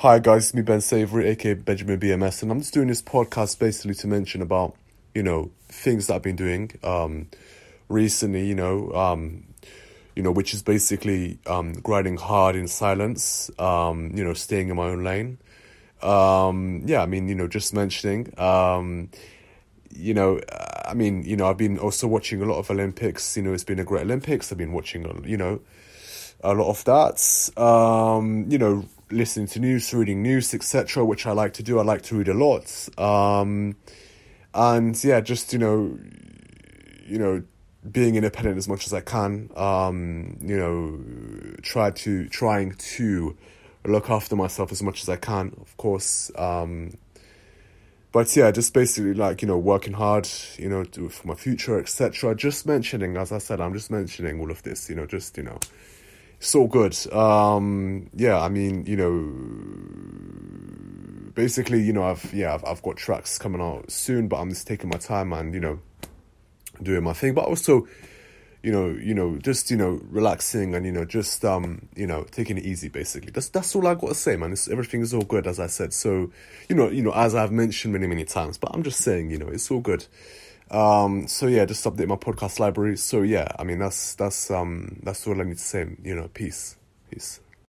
Hi 0.00 0.18
guys, 0.18 0.48
it's 0.48 0.54
me 0.54 0.60
Ben 0.60 0.82
Savory, 0.82 1.26
aka 1.26 1.54
Benjamin 1.54 1.98
BMS, 1.98 2.42
and 2.42 2.52
I'm 2.52 2.58
just 2.58 2.74
doing 2.74 2.88
this 2.88 3.00
podcast 3.00 3.58
basically 3.58 3.94
to 3.94 4.06
mention 4.06 4.42
about, 4.42 4.76
you 5.14 5.22
know, 5.22 5.50
things 5.70 6.08
that 6.08 6.16
I've 6.16 6.22
been 6.22 6.36
doing 6.36 6.70
um, 6.84 7.28
recently, 7.88 8.46
you 8.46 8.54
know, 8.54 8.92
um, 8.92 9.44
you 10.14 10.22
know, 10.22 10.30
which 10.30 10.52
is 10.52 10.62
basically 10.62 11.38
um, 11.46 11.72
grinding 11.72 12.18
hard 12.18 12.56
in 12.56 12.68
silence, 12.68 13.50
um, 13.58 14.10
you 14.14 14.22
know, 14.22 14.34
staying 14.34 14.68
in 14.68 14.76
my 14.76 14.88
own 14.88 15.02
lane. 15.02 15.38
Um, 16.02 16.82
yeah, 16.84 17.00
I 17.00 17.06
mean, 17.06 17.26
you 17.26 17.34
know, 17.34 17.48
just 17.48 17.72
mentioning, 17.72 18.38
um, 18.38 19.08
you 19.94 20.12
know, 20.12 20.42
I 20.84 20.92
mean, 20.92 21.22
you 21.24 21.38
know, 21.38 21.46
I've 21.46 21.56
been 21.56 21.78
also 21.78 22.06
watching 22.06 22.42
a 22.42 22.44
lot 22.44 22.58
of 22.58 22.70
Olympics. 22.70 23.34
You 23.34 23.44
know, 23.44 23.54
it's 23.54 23.64
been 23.64 23.78
a 23.78 23.84
great 23.84 24.02
Olympics. 24.02 24.52
I've 24.52 24.58
been 24.58 24.72
watching, 24.72 25.24
you 25.26 25.38
know, 25.38 25.62
a 26.44 26.52
lot 26.52 26.68
of 26.68 26.84
that. 26.84 27.58
Um, 27.58 28.44
you 28.50 28.58
know, 28.58 28.84
listening 29.10 29.46
to 29.48 29.60
news, 29.60 29.92
reading 29.94 30.22
news, 30.22 30.54
etc., 30.54 31.04
which 31.04 31.26
I 31.26 31.32
like 31.32 31.54
to 31.54 31.62
do. 31.62 31.78
I 31.78 31.82
like 31.82 32.02
to 32.02 32.16
read 32.16 32.28
a 32.28 32.34
lot. 32.34 32.88
Um, 32.98 33.76
and 34.54 35.02
yeah, 35.04 35.20
just 35.20 35.52
you 35.52 35.58
know, 35.58 35.98
you 37.06 37.18
know, 37.18 37.42
being 37.90 38.16
independent 38.16 38.58
as 38.58 38.68
much 38.68 38.86
as 38.86 38.92
I 38.92 39.00
can. 39.00 39.50
Um, 39.56 40.38
you 40.40 40.56
know, 40.56 41.56
try 41.62 41.90
to 41.90 42.28
trying 42.28 42.72
to 42.72 43.36
look 43.84 44.10
after 44.10 44.34
myself 44.34 44.72
as 44.72 44.82
much 44.82 45.02
as 45.02 45.08
I 45.08 45.16
can, 45.16 45.54
of 45.60 45.76
course. 45.76 46.30
Um, 46.36 46.96
but 48.12 48.34
yeah, 48.34 48.50
just 48.50 48.72
basically 48.72 49.14
like 49.14 49.42
you 49.42 49.48
know, 49.48 49.58
working 49.58 49.92
hard, 49.92 50.28
you 50.56 50.68
know, 50.68 50.84
for 50.84 51.28
my 51.28 51.34
future, 51.34 51.78
etc. 51.78 52.34
Just 52.34 52.66
mentioning, 52.66 53.16
as 53.16 53.30
I 53.30 53.38
said, 53.38 53.60
I'm 53.60 53.74
just 53.74 53.90
mentioning 53.90 54.40
all 54.40 54.50
of 54.50 54.62
this, 54.62 54.88
you 54.88 54.96
know, 54.96 55.06
just 55.06 55.36
you 55.36 55.42
know 55.42 55.58
so 56.40 56.66
good. 56.66 56.96
Um, 57.12 58.10
yeah, 58.14 58.40
I 58.40 58.48
mean, 58.48 58.84
you 58.86 58.96
know, 58.96 59.22
basically, 61.34 61.82
you 61.82 61.92
know, 61.92 62.04
I've 62.04 62.32
yeah, 62.34 62.54
I've, 62.54 62.64
I've 62.64 62.82
got 62.82 62.96
tracks 62.96 63.38
coming 63.38 63.60
out 63.60 63.90
soon, 63.90 64.28
but 64.28 64.38
I'm 64.38 64.50
just 64.50 64.66
taking 64.66 64.90
my 64.90 64.98
time 64.98 65.32
and 65.32 65.54
you 65.54 65.60
know, 65.60 65.78
doing 66.82 67.04
my 67.04 67.12
thing. 67.12 67.34
But 67.34 67.44
also, 67.44 67.86
you 68.62 68.72
know, 68.72 68.88
you 68.88 69.14
know, 69.14 69.36
just 69.38 69.70
you 69.70 69.76
know, 69.76 70.00
relaxing 70.10 70.74
and 70.74 70.84
you 70.84 70.92
know, 70.92 71.04
just 71.04 71.44
um, 71.44 71.88
you 71.94 72.06
know, 72.06 72.24
taking 72.24 72.58
it 72.58 72.64
easy. 72.64 72.88
Basically, 72.88 73.30
that's 73.30 73.48
that's 73.50 73.76
all 73.76 73.86
I 73.86 73.94
got 73.94 74.08
to 74.08 74.14
say, 74.14 74.36
man. 74.36 74.52
It's, 74.52 74.68
everything 74.68 75.02
is 75.02 75.14
all 75.14 75.22
good, 75.22 75.46
as 75.46 75.60
I 75.60 75.68
said. 75.68 75.92
So, 75.92 76.32
you 76.68 76.76
know, 76.76 76.90
you 76.90 77.02
know, 77.02 77.12
as 77.12 77.34
I've 77.34 77.52
mentioned 77.52 77.92
many 77.92 78.06
many 78.06 78.24
times, 78.24 78.58
but 78.58 78.74
I'm 78.74 78.82
just 78.82 79.00
saying, 79.00 79.30
you 79.30 79.38
know, 79.38 79.48
it's 79.48 79.70
all 79.70 79.80
good. 79.80 80.06
Um, 80.70 81.28
so 81.28 81.46
yeah, 81.46 81.64
just 81.64 81.84
update 81.84 82.08
my 82.08 82.16
podcast 82.16 82.58
library. 82.58 82.96
So 82.96 83.22
yeah, 83.22 83.48
I 83.58 83.64
mean 83.64 83.78
that's 83.78 84.14
that's 84.14 84.50
um 84.50 85.00
that's 85.02 85.26
all 85.26 85.40
I 85.40 85.44
need 85.44 85.58
to 85.58 85.62
say. 85.62 85.86
You 86.02 86.14
know, 86.14 86.28
peace, 86.32 86.76
peace. 87.10 87.40